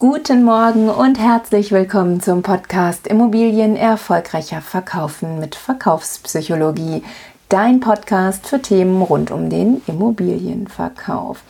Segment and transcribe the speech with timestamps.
[0.00, 7.02] Guten Morgen und herzlich willkommen zum Podcast Immobilien erfolgreicher verkaufen mit Verkaufspsychologie,
[7.50, 11.42] dein Podcast für Themen rund um den Immobilienverkauf.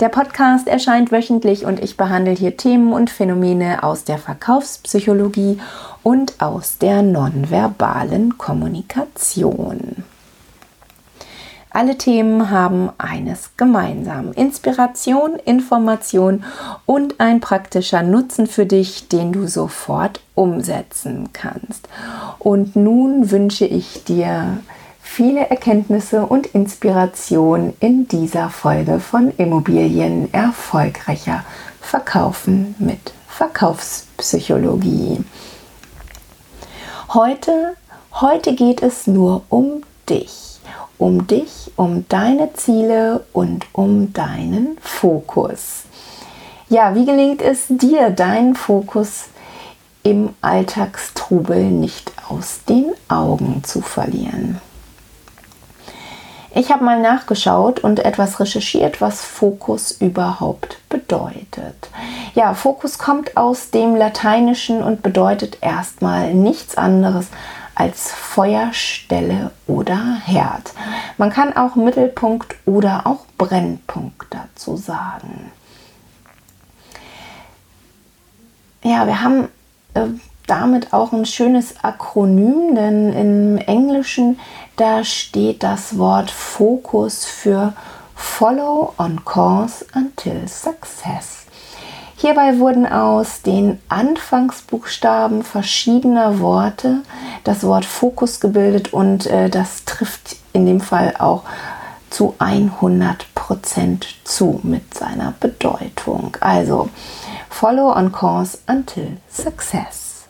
[0.00, 5.60] Der Podcast erscheint wöchentlich und ich behandle hier Themen und Phänomene aus der Verkaufspsychologie
[6.02, 10.02] und aus der nonverbalen Kommunikation.
[11.70, 14.32] Alle Themen haben eines gemeinsam.
[14.32, 16.44] Inspiration, Information
[16.86, 21.88] und ein praktischer Nutzen für dich, den du sofort umsetzen kannst.
[22.38, 24.60] Und nun wünsche ich dir
[25.02, 31.44] viele Erkenntnisse und Inspiration in dieser Folge von Immobilien erfolgreicher
[31.82, 35.22] Verkaufen mit Verkaufspsychologie.
[37.12, 37.74] Heute,
[38.14, 40.47] heute geht es nur um dich
[40.98, 45.84] um dich, um deine Ziele und um deinen Fokus.
[46.68, 49.26] Ja, wie gelingt es dir, deinen Fokus
[50.02, 54.60] im Alltagstrubel nicht aus den Augen zu verlieren?
[56.54, 61.88] Ich habe mal nachgeschaut und etwas recherchiert, was Fokus überhaupt bedeutet.
[62.34, 67.28] Ja, Fokus kommt aus dem Lateinischen und bedeutet erstmal nichts anderes
[67.78, 70.72] als Feuerstelle oder Herd.
[71.16, 75.52] Man kann auch Mittelpunkt oder auch Brennpunkt dazu sagen.
[78.82, 79.48] Ja, wir haben
[79.94, 80.06] äh,
[80.48, 84.40] damit auch ein schönes Akronym, denn im Englischen
[84.76, 87.74] da steht das Wort Fokus für
[88.14, 91.37] Follow on Course until Success.
[92.20, 97.02] Hierbei wurden aus den Anfangsbuchstaben verschiedener Worte
[97.44, 101.44] das Wort Fokus gebildet und äh, das trifft in dem Fall auch
[102.10, 106.36] zu 100% zu mit seiner Bedeutung.
[106.40, 106.88] Also,
[107.50, 110.24] follow on course until success.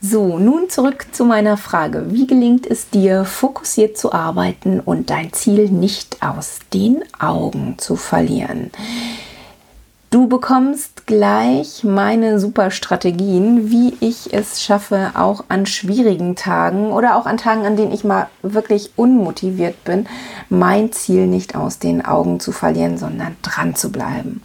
[0.00, 2.12] So, nun zurück zu meiner Frage.
[2.12, 7.96] Wie gelingt es dir, fokussiert zu arbeiten und dein Ziel nicht aus den Augen zu
[7.96, 8.70] verlieren?
[10.10, 17.14] Du bekommst gleich meine super Strategien, wie ich es schaffe, auch an schwierigen Tagen oder
[17.14, 20.08] auch an Tagen, an denen ich mal wirklich unmotiviert bin,
[20.48, 24.42] mein Ziel nicht aus den Augen zu verlieren, sondern dran zu bleiben.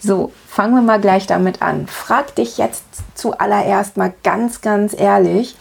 [0.00, 1.86] So, fangen wir mal gleich damit an.
[1.86, 2.84] Frag dich jetzt
[3.14, 5.56] zuallererst mal ganz, ganz ehrlich,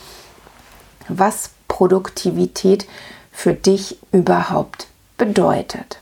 [1.08, 2.88] was Produktivität
[3.32, 4.88] für dich überhaupt
[5.18, 6.00] bedeutet.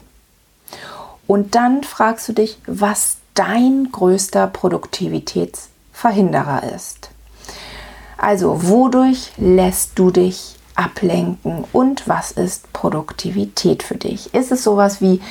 [1.27, 7.09] Und dann fragst du dich, was dein größter Produktivitätsverhinderer ist.
[8.17, 14.33] Also, wodurch lässt du dich ablenken und was ist Produktivität für dich?
[14.33, 15.21] Ist es sowas wie,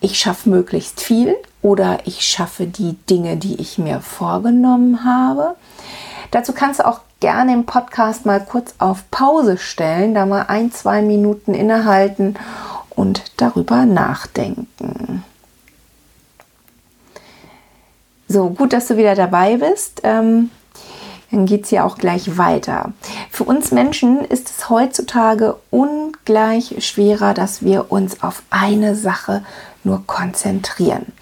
[0.00, 5.56] ich schaffe möglichst viel oder ich schaffe die Dinge, die ich mir vorgenommen habe?
[6.30, 10.70] Dazu kannst du auch gerne im Podcast mal kurz auf Pause stellen, da mal ein,
[10.72, 12.36] zwei Minuten innehalten
[12.90, 15.24] und darüber nachdenken.
[18.34, 20.00] So, gut, dass du wieder dabei bist.
[20.02, 20.50] Ähm,
[21.30, 22.92] dann geht es ja auch gleich weiter.
[23.30, 29.44] Für uns Menschen ist es heutzutage ungleich schwerer, dass wir uns auf eine Sache
[29.84, 31.12] nur konzentrieren,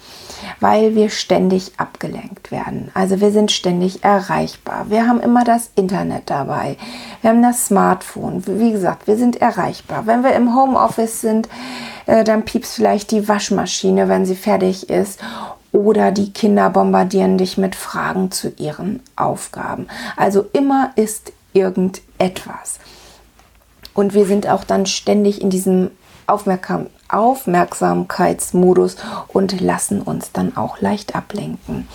[0.59, 2.89] weil wir ständig abgelenkt werden.
[2.95, 4.85] Also wir sind ständig erreichbar.
[4.89, 6.77] Wir haben immer das Internet dabei.
[7.21, 8.41] Wir haben das Smartphone.
[8.47, 10.07] Wie gesagt, wir sind erreichbar.
[10.07, 11.47] Wenn wir im Homeoffice sind,
[12.07, 15.19] äh, dann piepst vielleicht die Waschmaschine, wenn sie fertig ist
[15.73, 19.87] oder die Kinder bombardieren dich mit Fragen zu ihren Aufgaben.
[20.15, 22.79] Also immer ist irgendetwas.
[23.93, 25.91] Und wir sind auch dann ständig in diesem
[26.25, 28.95] Aufmerksam Aufmerksamkeitsmodus
[29.27, 31.87] und lassen uns dann auch leicht ablenken.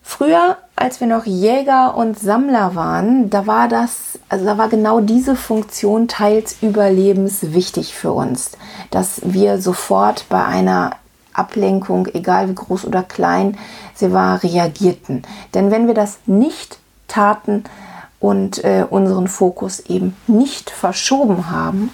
[0.00, 5.00] Früher, als wir noch Jäger und Sammler waren, da war das, also da war genau
[5.00, 8.52] diese Funktion teils überlebenswichtig für uns,
[8.92, 10.92] dass wir sofort bei einer
[11.34, 13.58] Ablenkung, egal wie groß oder klein
[13.94, 15.22] sie war, reagierten.
[15.52, 16.78] Denn wenn wir das nicht
[17.08, 17.64] taten
[18.20, 21.90] und äh, unseren Fokus eben nicht verschoben haben,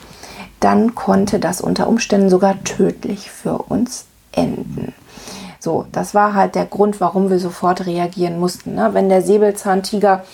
[0.60, 4.94] dann konnte das unter Umständen sogar tödlich für uns enden.
[5.58, 8.74] So, das war halt der Grund, warum wir sofort reagieren mussten.
[8.74, 8.90] Ne?
[8.92, 10.24] Wenn der Säbelzahntiger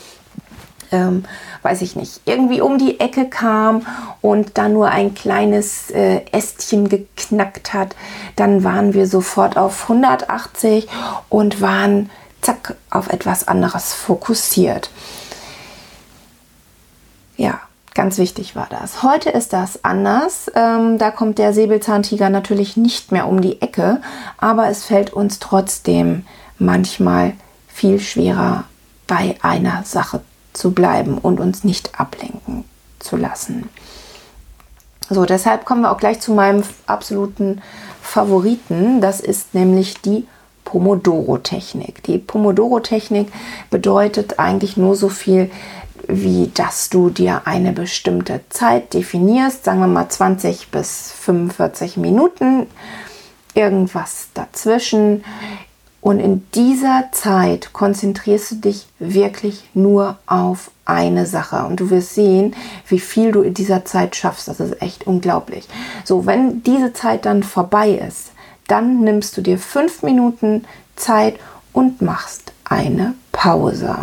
[0.92, 1.24] ähm,
[1.62, 3.86] weiß ich nicht, irgendwie um die Ecke kam
[4.20, 7.96] und da nur ein kleines äh, Ästchen geknackt hat,
[8.36, 10.88] dann waren wir sofort auf 180
[11.28, 12.10] und waren
[12.40, 14.90] zack auf etwas anderes fokussiert.
[17.36, 17.60] Ja,
[17.96, 19.02] Ganz wichtig war das.
[19.02, 20.52] Heute ist das anders.
[20.54, 24.02] Ähm, da kommt der Säbelzahntiger natürlich nicht mehr um die Ecke,
[24.36, 26.26] aber es fällt uns trotzdem
[26.58, 27.32] manchmal
[27.68, 28.64] viel schwerer,
[29.06, 30.20] bei einer Sache
[30.56, 32.64] zu bleiben und uns nicht ablenken
[32.98, 33.68] zu lassen.
[35.08, 37.62] So, deshalb kommen wir auch gleich zu meinem absoluten
[38.02, 39.00] Favoriten.
[39.00, 40.26] Das ist nämlich die
[40.64, 42.02] Pomodoro-Technik.
[42.02, 43.28] Die Pomodoro-Technik
[43.70, 45.50] bedeutet eigentlich nur so viel,
[46.08, 52.66] wie dass du dir eine bestimmte Zeit definierst, sagen wir mal 20 bis 45 Minuten,
[53.54, 55.24] irgendwas dazwischen.
[56.06, 61.66] Und in dieser Zeit konzentrierst du dich wirklich nur auf eine Sache.
[61.66, 62.54] Und du wirst sehen,
[62.86, 64.46] wie viel du in dieser Zeit schaffst.
[64.46, 65.66] Das ist echt unglaublich.
[66.04, 68.30] So, wenn diese Zeit dann vorbei ist,
[68.68, 70.64] dann nimmst du dir fünf Minuten
[70.94, 71.40] Zeit
[71.72, 73.96] und machst eine Pause.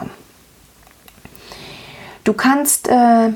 [2.26, 3.30] Du kannst, äh,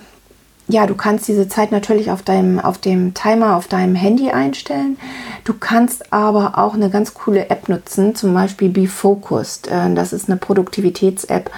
[0.70, 4.98] ja, du kannst diese Zeit natürlich auf deinem, auf dem Timer auf deinem Handy einstellen.
[5.46, 9.68] Du kannst aber auch eine ganz coole App nutzen, zum Beispiel Be Focused.
[9.68, 11.50] Äh, das ist eine Produktivitäts-App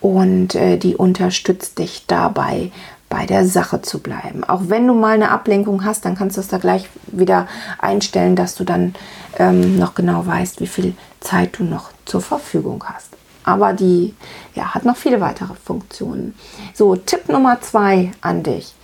[0.00, 2.72] und äh, die unterstützt dich dabei,
[3.08, 4.42] bei der Sache zu bleiben.
[4.42, 7.46] Auch wenn du mal eine Ablenkung hast, dann kannst du es da gleich wieder
[7.78, 8.96] einstellen, dass du dann
[9.38, 13.15] ähm, noch genau weißt, wie viel Zeit du noch zur Verfügung hast
[13.46, 14.14] aber die
[14.54, 16.34] ja, hat noch viele weitere Funktionen.
[16.74, 18.74] So, Tipp Nummer zwei an dich.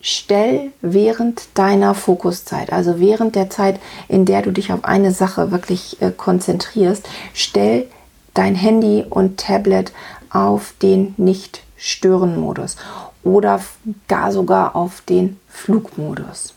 [0.00, 5.50] Stell während deiner Fokuszeit, also während der Zeit, in der du dich auf eine Sache
[5.50, 7.86] wirklich äh, konzentrierst, stell
[8.34, 9.92] dein Handy und Tablet
[10.28, 12.76] auf den Nicht-Stören-Modus
[13.22, 13.60] oder
[14.06, 16.52] gar sogar auf den Flugmodus.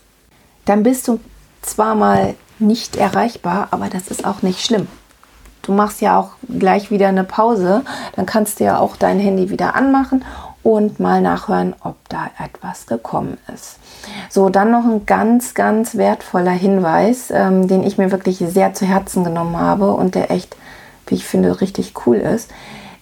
[0.66, 1.18] Dann bist du
[1.62, 4.88] zwar mal nicht erreichbar, aber das ist auch nicht schlimm.
[5.68, 7.82] Du machst ja auch gleich wieder eine Pause,
[8.16, 10.24] dann kannst du ja auch dein Handy wieder anmachen
[10.62, 13.76] und mal nachhören, ob da etwas gekommen ist.
[14.30, 18.86] So, dann noch ein ganz, ganz wertvoller Hinweis, ähm, den ich mir wirklich sehr zu
[18.86, 20.56] Herzen genommen habe und der echt,
[21.06, 22.50] wie ich finde, richtig cool ist.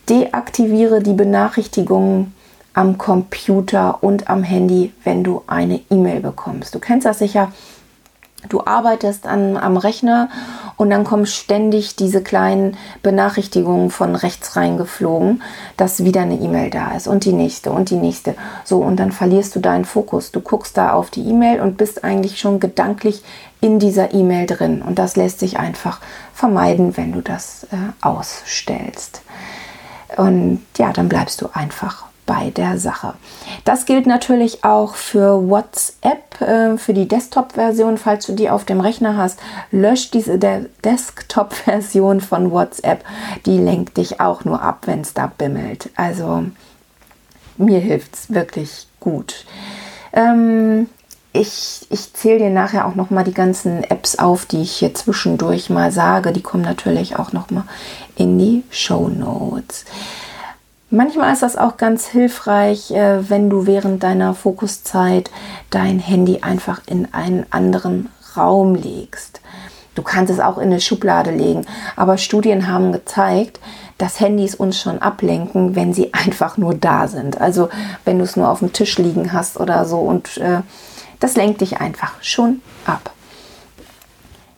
[0.08, 2.34] Deaktiviere die Benachrichtigungen
[2.74, 6.74] am Computer und am Handy, wenn du eine E-Mail bekommst.
[6.74, 7.52] Du kennst das sicher
[8.48, 10.28] Du arbeitest an, am Rechner
[10.76, 15.42] und dann kommen ständig diese kleinen Benachrichtigungen von rechts reingeflogen,
[15.76, 18.34] dass wieder eine E-Mail da ist und die nächste und die nächste.
[18.64, 20.32] So, und dann verlierst du deinen Fokus.
[20.32, 23.22] Du guckst da auf die E-Mail und bist eigentlich schon gedanklich
[23.60, 24.82] in dieser E-Mail drin.
[24.82, 26.00] Und das lässt sich einfach
[26.34, 29.22] vermeiden, wenn du das äh, ausstellst.
[30.16, 33.14] Und ja, dann bleibst du einfach bei der Sache.
[33.64, 37.96] Das gilt natürlich auch für WhatsApp, äh, für die Desktop-Version.
[37.96, 39.38] Falls du die auf dem Rechner hast,
[39.70, 40.38] lösch diese
[40.84, 43.04] Desktop-Version von WhatsApp.
[43.46, 45.90] Die lenkt dich auch nur ab, wenn es da bimmelt.
[45.96, 46.44] Also
[47.56, 49.46] mir hilft es wirklich gut.
[50.12, 50.88] Ähm,
[51.32, 54.94] ich, ich zähle dir nachher auch noch mal die ganzen Apps auf, die ich hier
[54.94, 56.32] zwischendurch mal sage.
[56.32, 57.64] Die kommen natürlich auch noch mal
[58.16, 59.84] in die Show Notes.
[60.90, 65.30] Manchmal ist das auch ganz hilfreich, äh, wenn du während deiner Fokuszeit
[65.70, 69.40] dein Handy einfach in einen anderen Raum legst.
[69.96, 71.66] Du kannst es auch in eine Schublade legen,
[71.96, 73.58] aber Studien haben gezeigt,
[73.98, 77.40] dass Handys uns schon ablenken, wenn sie einfach nur da sind.
[77.40, 77.68] Also
[78.04, 80.60] wenn du es nur auf dem Tisch liegen hast oder so und äh,
[81.18, 83.10] das lenkt dich einfach schon ab.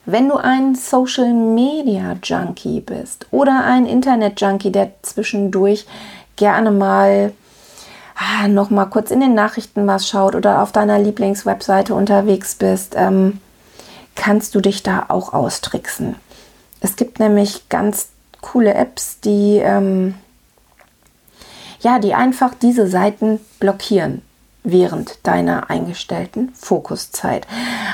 [0.04, 5.86] Wenn du ein Social Media Junkie bist oder ein Internet Junkie, der zwischendurch
[6.38, 7.32] gerne mal
[8.16, 12.94] ah, noch mal kurz in den Nachrichten was schaut oder auf deiner Lieblingswebseite unterwegs bist,
[12.96, 13.40] ähm,
[14.14, 16.16] kannst du dich da auch austricksen.
[16.80, 18.08] Es gibt nämlich ganz
[18.40, 20.14] coole Apps, die ähm,
[21.80, 24.22] ja, die einfach diese Seiten blockieren
[24.70, 27.46] während deiner eingestellten Fokuszeit.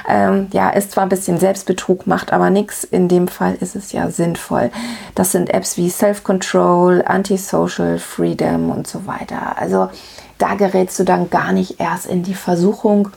[0.08, 2.84] Ähm, ja, ist zwar ein bisschen Selbstbetrug, macht aber nichts.
[2.84, 4.70] In dem Fall ist es ja sinnvoll.
[5.14, 9.56] Das sind Apps wie Self-Control, Anti-Social Freedom und so weiter.
[9.58, 9.88] Also
[10.38, 13.10] da gerätst du dann gar nicht erst in die Versuchung,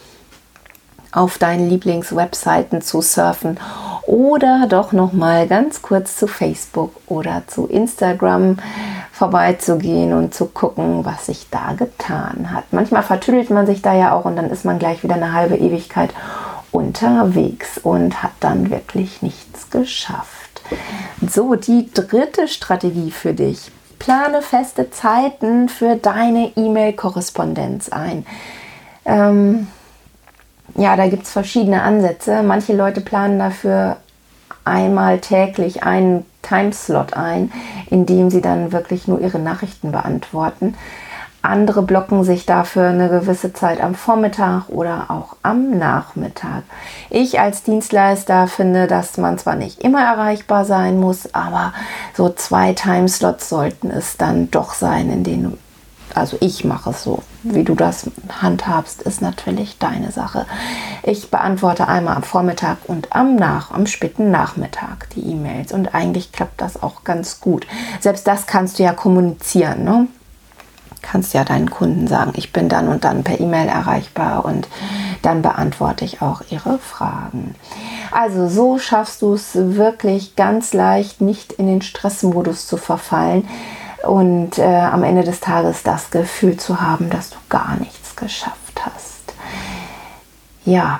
[1.11, 3.59] auf deinen Lieblingswebseiten zu surfen
[4.05, 8.57] oder doch noch mal ganz kurz zu Facebook oder zu Instagram
[9.17, 12.65] vorbeizugehen und zu gucken, was sich da getan hat.
[12.71, 15.55] Manchmal vertüdelt man sich da ja auch und dann ist man gleich wieder eine halbe
[15.55, 16.11] Ewigkeit
[16.71, 20.61] unterwegs und hat dann wirklich nichts geschafft.
[21.27, 23.71] So, die dritte Strategie für dich.
[23.97, 28.23] Plane feste Zeiten für deine E-Mail-Korrespondenz ein.
[29.05, 29.67] Ähm,
[30.75, 32.43] ja, da gibt es verschiedene Ansätze.
[32.43, 33.97] Manche Leute planen dafür
[34.63, 37.51] einmal täglich einen Timeslot ein,
[37.89, 40.75] in dem sie dann wirklich nur ihre Nachrichten beantworten.
[41.41, 46.63] Andere blocken sich dafür eine gewisse Zeit am Vormittag oder auch am Nachmittag.
[47.09, 51.73] Ich als Dienstleister finde, dass man zwar nicht immer erreichbar sein muss, aber
[52.13, 55.57] so zwei Timeslots sollten es dann doch sein, in denen
[56.17, 57.23] also ich mache es so.
[57.43, 58.09] Wie du das
[58.41, 60.45] handhabst, ist natürlich deine Sache.
[61.03, 65.71] Ich beantworte einmal am Vormittag und am Nach, am späten Nachmittag die E-Mails.
[65.71, 67.67] Und eigentlich klappt das auch ganz gut.
[67.99, 69.83] Selbst das kannst du ja kommunizieren.
[69.83, 70.07] Ne?
[71.01, 74.67] kannst ja deinen Kunden sagen, ich bin dann und dann per E-Mail erreichbar und
[75.21, 77.55] dann beantworte ich auch ihre Fragen.
[78.11, 83.47] Also so schaffst du es wirklich ganz leicht, nicht in den Stressmodus zu verfallen
[84.03, 88.81] und äh, am Ende des Tages das Gefühl zu haben, dass du gar nichts geschafft
[88.83, 89.33] hast.
[90.65, 90.99] Ja,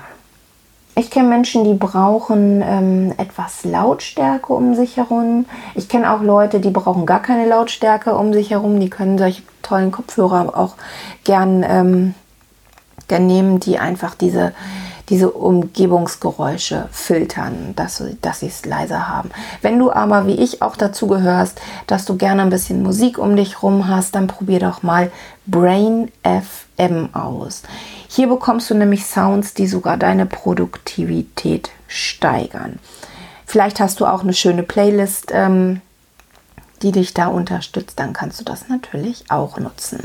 [0.95, 5.45] ich kenne Menschen, die brauchen ähm, etwas Lautstärke um sich herum.
[5.75, 8.79] Ich kenne auch Leute, die brauchen gar keine Lautstärke um sich herum.
[8.79, 10.75] Die können solche tollen Kopfhörer auch
[11.23, 12.15] gern, ähm,
[13.07, 14.53] gern nehmen, die einfach diese,
[15.09, 19.31] diese Umgebungsgeräusche filtern, dass, dass sie es leiser haben.
[19.61, 23.35] Wenn du aber wie ich auch dazu gehörst, dass du gerne ein bisschen Musik um
[23.35, 25.11] dich rum hast, dann probier doch mal
[25.45, 27.63] Brain FM aus.
[28.09, 32.79] Hier bekommst du nämlich Sounds, die sogar deine Produktivität steigern.
[33.45, 35.81] Vielleicht hast du auch eine schöne Playlist, ähm,
[36.81, 37.97] die dich da unterstützt.
[37.97, 39.99] Dann kannst du das natürlich auch nutzen.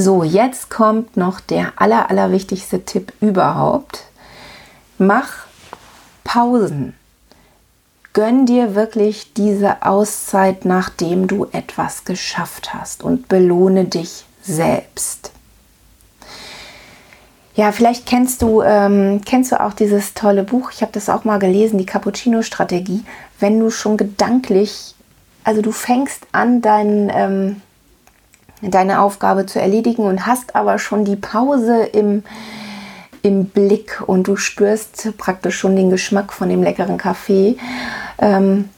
[0.00, 4.04] So, jetzt kommt noch der aller, allerwichtigste Tipp überhaupt.
[4.96, 5.46] Mach
[6.22, 6.94] Pausen.
[8.12, 15.32] Gönn dir wirklich diese Auszeit, nachdem du etwas geschafft hast und belohne dich selbst.
[17.56, 21.24] Ja, vielleicht kennst du, ähm, kennst du auch dieses tolle Buch, ich habe das auch
[21.24, 23.04] mal gelesen, die Cappuccino-Strategie.
[23.40, 24.94] Wenn du schon gedanklich,
[25.42, 27.62] also du fängst an, dein, ähm,
[28.62, 32.24] deine Aufgabe zu erledigen und hast aber schon die Pause im,
[33.22, 37.56] im Blick und du spürst praktisch schon den Geschmack von dem leckeren Kaffee.
[38.18, 38.68] Ähm,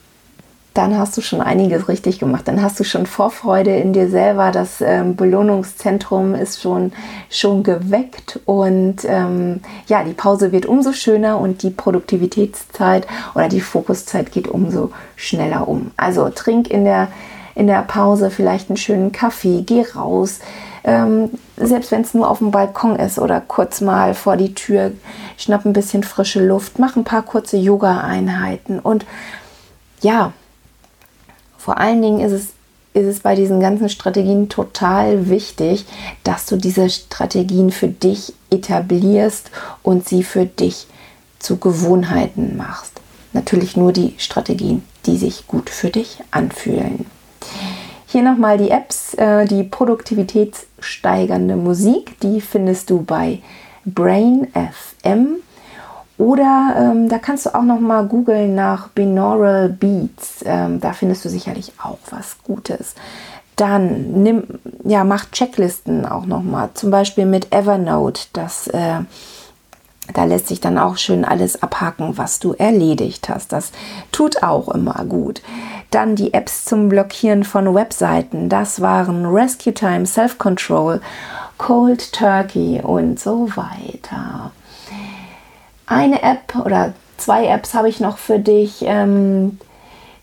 [0.73, 2.47] dann hast du schon einiges richtig gemacht.
[2.47, 4.51] Dann hast du schon Vorfreude in dir selber.
[4.51, 6.93] Das ähm, Belohnungszentrum ist schon,
[7.29, 13.59] schon geweckt und ähm, ja, die Pause wird umso schöner und die Produktivitätszeit oder die
[13.59, 15.91] Fokuszeit geht umso schneller um.
[15.97, 17.09] Also trink in der,
[17.55, 20.39] in der Pause vielleicht einen schönen Kaffee, geh raus.
[20.83, 24.91] Ähm, selbst wenn es nur auf dem Balkon ist oder kurz mal vor die Tür,
[25.37, 29.05] schnapp ein bisschen frische Luft, mach ein paar kurze Yoga-Einheiten und
[30.01, 30.33] ja,
[31.57, 32.47] vor allen Dingen ist es,
[32.93, 35.85] ist es bei diesen ganzen Strategien total wichtig,
[36.23, 39.51] dass du diese Strategien für dich etablierst
[39.83, 40.87] und sie für dich
[41.37, 42.93] zu Gewohnheiten machst.
[43.33, 47.05] Natürlich nur die Strategien, die sich gut für dich anfühlen.
[48.11, 53.39] Hier nochmal die Apps, äh, die produktivitätssteigernde Musik, die findest du bei
[53.85, 55.37] Brain FM.
[56.17, 60.43] Oder ähm, da kannst du auch noch mal googeln nach Binaural Beats.
[60.43, 62.95] Ähm, da findest du sicherlich auch was Gutes.
[63.55, 64.43] Dann nimm,
[64.83, 66.69] ja, mach Checklisten auch noch mal.
[66.73, 68.23] Zum Beispiel mit Evernote.
[68.33, 68.99] Das, äh,
[70.13, 73.51] da lässt sich dann auch schön alles abhaken, was du erledigt hast.
[73.51, 73.71] Das
[74.11, 75.41] tut auch immer gut.
[75.91, 78.49] Dann die Apps zum Blockieren von Webseiten.
[78.49, 81.01] Das waren Rescue Time, Self Control,
[81.57, 84.51] Cold Turkey und so weiter
[85.91, 88.81] eine App oder zwei Apps habe ich noch für dich.
[88.81, 89.59] Ähm,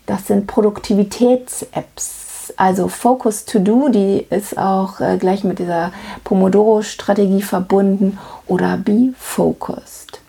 [0.07, 2.53] das sind Produktivitäts-Apps.
[2.57, 5.91] Also Focus to Do, die ist auch äh, gleich mit dieser
[6.23, 8.17] Pomodoro-Strategie verbunden
[8.49, 10.19] oder Be Focused.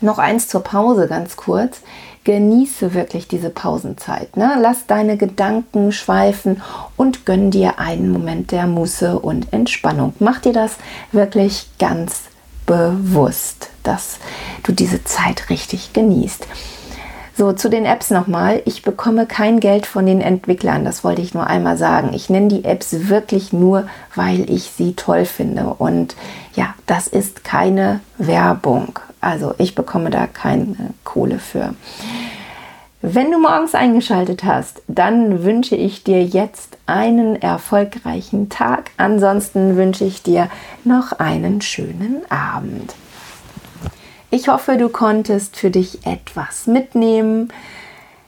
[0.00, 1.80] Noch eins zur Pause ganz kurz.
[2.24, 4.36] Genieße wirklich diese Pausenzeit.
[4.36, 4.56] Ne?
[4.60, 6.62] Lass deine Gedanken schweifen
[6.96, 10.14] und gönn dir einen Moment der Muße und Entspannung.
[10.18, 10.76] Mach dir das
[11.10, 12.22] wirklich ganz
[12.66, 14.18] bewusst, dass
[14.62, 16.46] du diese Zeit richtig genießt.
[17.34, 18.60] So, zu den Apps nochmal.
[18.66, 22.12] Ich bekomme kein Geld von den Entwicklern, das wollte ich nur einmal sagen.
[22.12, 25.74] Ich nenne die Apps wirklich nur, weil ich sie toll finde.
[25.78, 26.14] Und
[26.54, 28.98] ja, das ist keine Werbung.
[29.20, 31.74] Also ich bekomme da keine Kohle für.
[33.00, 38.90] Wenn du morgens eingeschaltet hast, dann wünsche ich dir jetzt einen erfolgreichen Tag.
[38.96, 40.48] Ansonsten wünsche ich dir
[40.84, 42.94] noch einen schönen Abend.
[44.34, 47.52] Ich hoffe, du konntest für dich etwas mitnehmen.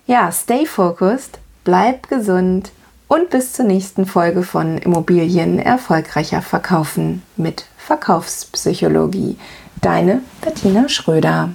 [0.06, 2.73] Ja, stay focused, bleib gesund
[3.08, 9.38] und bis zur nächsten Folge von Immobilien erfolgreicher verkaufen mit Verkaufspsychologie.
[9.80, 11.54] Deine Bettina Schröder.